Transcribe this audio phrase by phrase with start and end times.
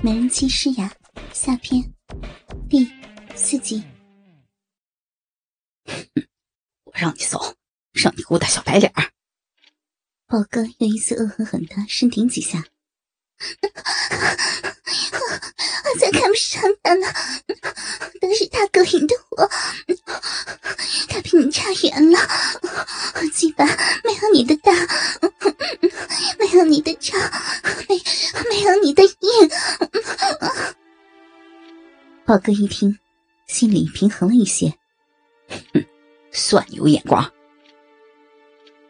[0.00, 0.92] 美人妻诗雅
[1.32, 1.82] 下篇
[2.70, 2.88] 第
[3.34, 3.82] 四集。
[6.84, 7.56] 我让你走，
[7.92, 9.10] 让你给我打小白脸儿。
[10.28, 12.64] 宝哥又一次恶狠狠的深顶几下，
[15.84, 17.06] 我才看不上他呢，
[18.20, 19.50] 都是他勾引的我，
[21.08, 22.20] 他比你差远了，
[23.16, 23.64] 我鸡巴
[32.28, 32.98] 宝哥一听，
[33.46, 34.74] 心里平衡了一些，
[35.72, 35.82] 哼，
[36.30, 37.32] 算有眼光。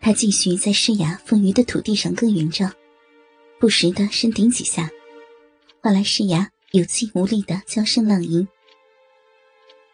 [0.00, 2.68] 他继续在施崖丰腴的土地上耕耘着，
[3.60, 4.90] 不时的深顶几下，
[5.80, 8.48] 换来施崖有气无力的娇声浪吟。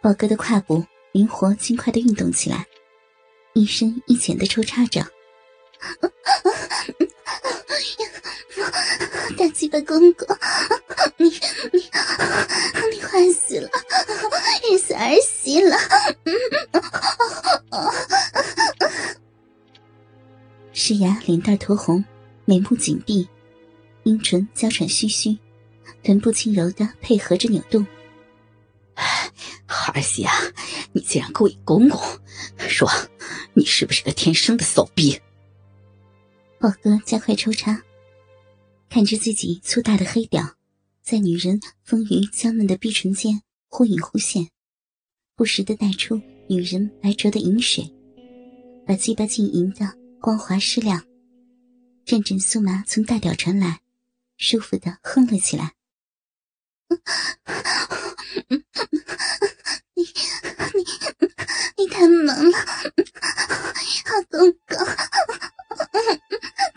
[0.00, 2.64] 宝哥的胯部灵活轻快的运动起来，
[3.52, 5.04] 一深一浅的抽插着。
[9.36, 10.26] 大鸡巴公公，
[11.16, 11.28] 你
[11.72, 11.80] 你
[12.92, 13.68] 你坏死了，
[14.70, 15.76] 日死儿媳了。
[20.72, 22.04] 施雅脸蛋酡红，
[22.44, 23.28] 眉目紧闭，
[24.04, 25.38] 阴唇娇喘吁吁，
[26.02, 27.86] 臀部轻柔的配合着扭动。
[29.94, 30.32] 儿媳啊，
[30.92, 32.00] 你竟然勾引公公，
[32.58, 32.90] 说
[33.52, 35.20] 你是不是个天生的骚逼？
[36.58, 37.80] 宝哥加快抽插，
[38.94, 40.54] 看着自己粗大的黑屌，
[41.02, 44.48] 在女人丰腴娇嫩的碧唇间忽隐忽现，
[45.34, 47.92] 不时的带出女人白灼的饮水，
[48.86, 49.98] 把鸡巴浸淫的。
[50.20, 51.04] 光滑湿亮，
[52.04, 53.80] 阵阵酥麻从大屌传来，
[54.36, 55.74] 舒服的哼了起来。
[59.94, 60.84] 你你
[61.78, 62.58] 你太猛了，
[64.04, 64.78] 好公公，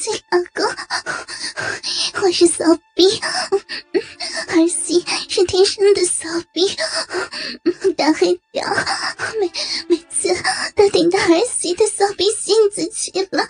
[0.00, 3.20] 亲老公，我是骚逼，
[4.48, 6.66] 儿媳是天生的骚逼，
[7.94, 8.64] 大黑屌，
[9.38, 9.52] 每
[9.88, 10.34] 每次
[10.74, 13.46] 都顶到儿媳的骚逼性子去了。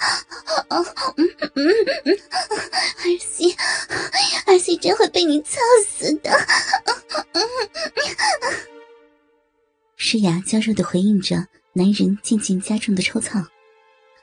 [0.68, 0.84] 哦，
[1.16, 1.68] 嗯嗯
[2.06, 3.54] 嗯儿媳，
[4.46, 6.46] 儿媳真会被你操死的。
[9.96, 13.40] 诗雅娇弱的回应着男人渐渐加重的抽操，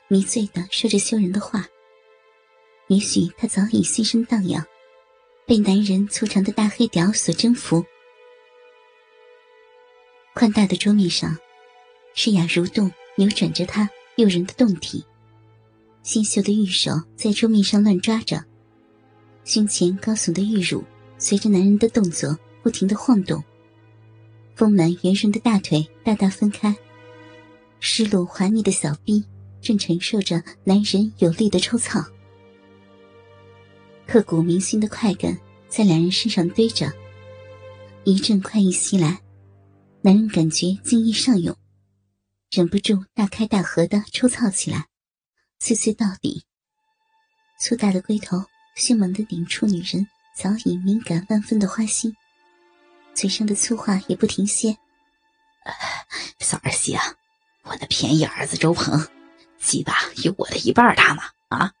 [0.08, 1.66] 迷醉的说着羞人的话。
[2.90, 4.66] 也许她早已心生荡漾，
[5.46, 7.84] 被男人粗长的大黑屌所征服。
[10.34, 11.38] 宽大的桌面上，
[12.14, 15.04] 诗雅蠕动扭转着她诱人的胴体，
[16.02, 18.44] 纤秀的玉手在桌面上乱抓着，
[19.44, 20.82] 胸前高耸的玉乳
[21.16, 23.40] 随着男人的动作不停的晃动。
[24.56, 26.74] 丰满圆润的大腿大大分开，
[27.78, 29.24] 湿漉滑腻的小臂
[29.62, 32.04] 正承受着男人有力的抽操，
[34.10, 35.38] 刻骨铭心的快感
[35.68, 36.92] 在两人身上堆着，
[38.02, 39.20] 一阵快意袭来，
[40.00, 41.56] 男人感觉精液上涌，
[42.50, 44.88] 忍不住大开大合的抽操起来，
[45.60, 46.44] 碎碎到底。
[47.60, 48.44] 粗大的龟头
[48.74, 50.04] 迅猛的顶出女人
[50.34, 52.12] 早已敏感万分的花心。
[53.14, 54.76] 嘴上的粗话也不停歇。
[56.40, 57.14] 小儿媳啊，
[57.62, 59.06] 我的便宜儿子周鹏，
[59.60, 59.94] 鸡巴
[60.24, 61.22] 有我的一半大吗？
[61.50, 61.72] 啊！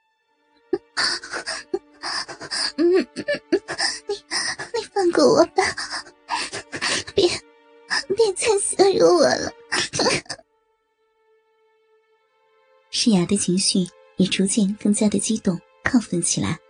[13.10, 13.88] 诗雅的情绪
[14.18, 16.60] 也逐渐更加的激动、亢奋起来，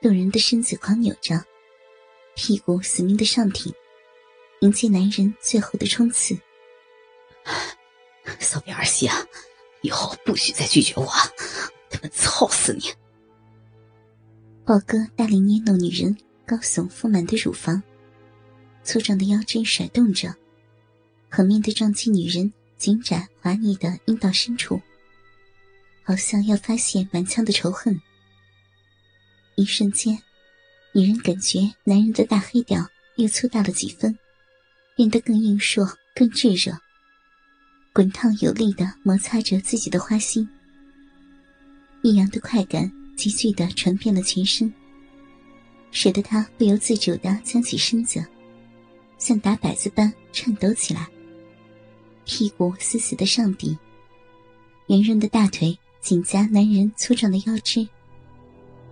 [0.00, 1.38] 动人的身子狂扭着。
[2.34, 3.70] 屁股死命的上挺，
[4.60, 6.34] 迎接男人最后的冲刺。
[8.40, 9.14] 骚逼儿媳啊，
[9.82, 11.06] 以后不许再拒绝我，
[11.90, 12.84] 他们操死你！
[14.64, 16.16] 宝哥大力捏弄女人
[16.46, 17.82] 高耸丰满的乳房，
[18.82, 20.34] 粗壮的腰肢甩动着，
[21.28, 24.80] 狠命的撞击女人紧窄滑腻的阴道深处，
[26.02, 28.00] 好像要发泄满腔的仇恨。
[29.54, 30.20] 一瞬间。
[30.92, 32.84] 女人感觉男人的大黑屌
[33.14, 34.18] 又粗大了几分，
[34.96, 36.76] 变得更硬硕、更炙热，
[37.92, 40.48] 滚烫有力的摩擦着自己的花心。
[42.02, 44.74] 异样的快感急剧的传遍了全身，
[45.92, 48.26] 使得她不由自主的将起身子，
[49.16, 51.06] 像打摆子般颤抖起来。
[52.24, 53.78] 屁股死死的上抵，
[54.88, 57.86] 圆润的大腿紧夹男人粗壮的腰肢。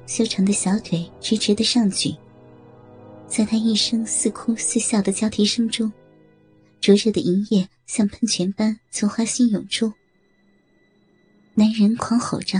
[0.06, 2.14] 修长的小腿直直的上举，
[3.26, 5.92] 在他一声似哭似笑的交替声中，
[6.80, 9.92] 灼热的银液像喷泉般从花心涌出。
[11.54, 12.58] 男人狂吼着，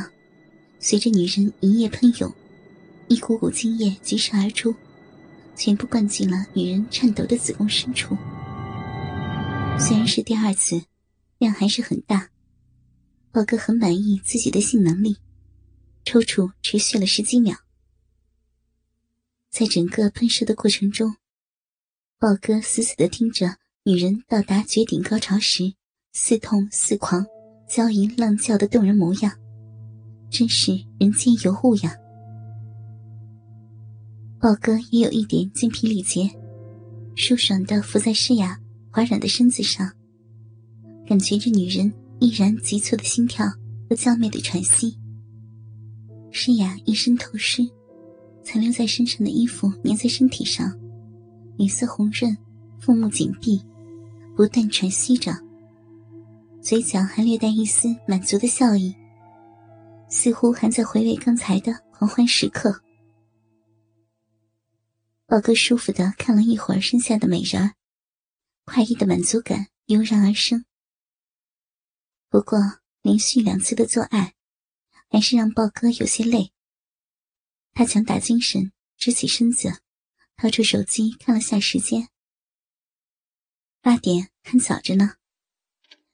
[0.79, 2.31] 随着女人银液喷涌，
[3.07, 4.75] 一股股精液急射而出，
[5.57, 8.17] 全部灌进了女人颤抖的子宫深处。
[9.79, 10.83] 虽然是第二次，
[11.39, 12.29] 量还是很大。
[13.39, 15.17] 豹哥很满意自己的性能力，
[16.05, 17.57] 抽搐持续了十几秒。
[19.49, 21.15] 在整个喷射的过程中，
[22.19, 25.73] 豹哥死死的听着女人到达绝顶高潮时
[26.13, 27.25] 似痛似狂、
[27.69, 29.33] 娇吟浪叫的动人模样，
[30.33, 31.97] 真是人间尤物呀！
[34.41, 36.29] 豹哥也有一点精疲力竭，
[37.15, 38.59] 舒爽的伏在诗雅
[38.91, 39.93] 滑软的身子上，
[41.07, 43.47] 感觉着女人依然急促的心跳
[43.89, 44.99] 和娇媚的喘息。
[46.31, 47.63] 诗雅一身透湿，
[48.43, 50.71] 残留在身上的衣服粘在身体上，
[51.57, 52.37] 脸色红润，
[52.79, 53.61] 腹目紧闭，
[54.37, 55.33] 不断喘息着，
[56.61, 58.95] 嘴角还略带一丝满足的笑意，
[60.09, 62.83] 似乎还在回味刚才的狂欢时刻。
[65.27, 67.73] 宝哥舒服的看了一会儿身下的美人儿，
[68.65, 70.65] 快意的满足感油然而生。
[72.31, 72.59] 不过
[73.01, 74.35] 连续两次的做爱，
[75.11, 76.53] 还是让豹哥有些累。
[77.73, 79.81] 他强打精神，直起身子，
[80.37, 82.09] 掏出手机看了下时间，
[83.81, 85.15] 八点还早着呢。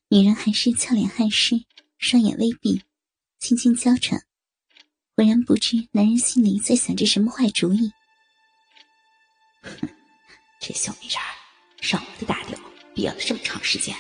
[0.09, 1.65] 女人还是俏脸汗湿，
[1.99, 2.85] 双眼微闭，
[3.41, 4.25] 轻轻娇喘，
[5.17, 7.91] 浑然不知男人心里在想着什么坏主意。
[9.63, 9.89] 哼，
[10.61, 11.19] 这小美人
[11.81, 12.57] 上我的大吊
[12.95, 13.97] 憋了这么长时间，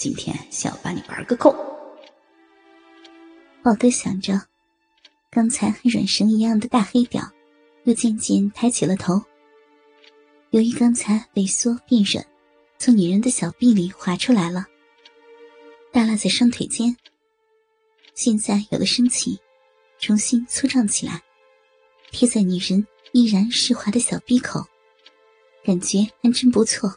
[0.00, 1.54] 今天想要把你玩个够。
[3.62, 4.40] 宝哥想着，
[5.30, 7.22] 刚才还软绳一样的大黑屌，
[7.84, 9.22] 又渐渐抬起了头。
[10.52, 12.26] 由于刚才萎缩变软，
[12.78, 14.64] 从女人的小臂里滑出来了，
[15.92, 16.96] 耷拉在双腿间。
[18.14, 19.38] 现在有了生气，
[19.98, 21.20] 重新粗壮起来，
[22.10, 24.64] 贴在女人依然湿滑的小臂口。
[25.62, 26.90] 感觉还真不错，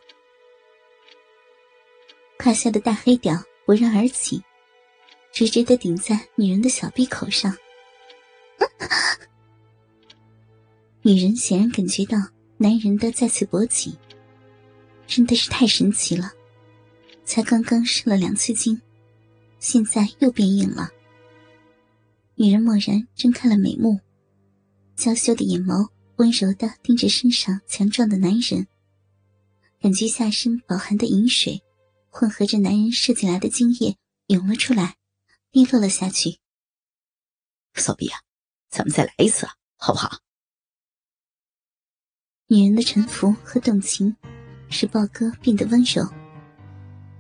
[2.43, 4.43] 胯下的大黑屌勃然而起，
[5.31, 7.55] 直直的顶在女人的小臂口上。
[11.03, 12.17] 女人显然感觉到
[12.57, 13.97] 男人的再次勃起，
[15.07, 16.33] 真的是太神奇了。
[17.23, 18.81] 才刚刚射了两次精，
[19.57, 20.89] 现在又变硬了。
[22.35, 24.01] 女人蓦然睁开了美目，
[24.97, 25.87] 娇羞的眼眸。
[26.17, 28.67] 温柔的盯着身上强壮的男人，
[29.81, 31.63] 感觉下身饱含的饮水，
[32.13, 34.97] 混合着男人射进来的精液涌了出来，
[35.51, 36.37] 滴落了下去。
[37.73, 38.19] 骚逼啊，
[38.69, 40.19] 咱们再来一次，好不好？
[42.45, 44.15] 女人的沉浮和动情，
[44.69, 46.07] 使豹哥变得温柔，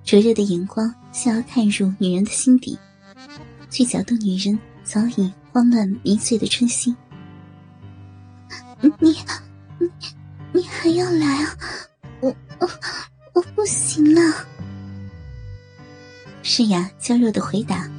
[0.03, 2.77] 灼热的眼光想要探入女人的心底，
[3.71, 6.95] 去搅动女人早已慌乱迷醉的春心。
[8.79, 9.17] 你你
[10.53, 11.57] 你还要来啊？
[12.21, 12.69] 我我
[13.33, 14.52] 我不行了。
[16.45, 17.89] 诗雅娇弱的回答，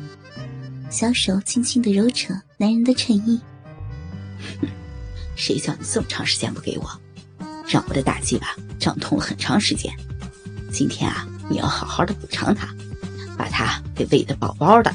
[0.91, 3.41] 小手轻轻的揉扯男人的衬衣。
[5.35, 6.89] 谁叫你这么长时间不给我，
[7.67, 9.91] 让我的大鸡巴胀痛了很长时间。
[10.71, 12.69] 今天啊，你要好好的补偿他，
[13.37, 14.95] 把他给喂得饱饱的。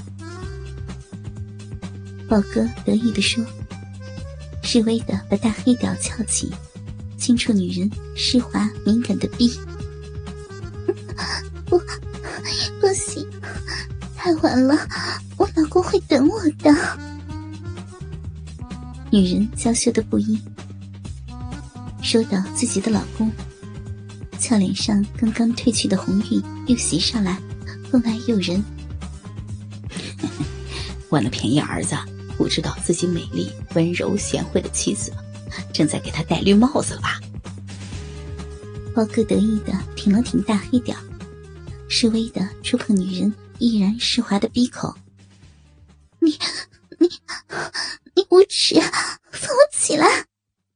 [2.30, 3.44] 宝哥得意的说。
[4.62, 6.52] 示威的把大黑屌翘起，
[7.18, 9.60] 轻触女人湿滑敏感的臂。
[11.66, 11.82] 不，
[14.30, 14.78] 太晚了，
[15.38, 16.72] 我老公会等我的。
[19.10, 20.40] 女人娇羞的不已，
[22.04, 23.32] 说到自己的老公，
[24.38, 27.42] 俏脸上刚刚褪去的红晕又袭上来，
[27.90, 28.64] 分外诱人。
[31.10, 31.96] 为了便宜儿子。
[32.38, 35.12] 不知道自己美丽、温柔、贤惠的妻子，
[35.74, 37.20] 正在给他戴绿帽子了吧？
[38.96, 40.96] 包哥得意的挺了挺大黑屌，
[41.90, 44.96] 示威的触碰女人依然湿滑的闭口，
[46.20, 46.32] 你
[46.98, 47.10] 你
[48.16, 48.80] 你无耻，
[49.32, 50.29] 放我起来。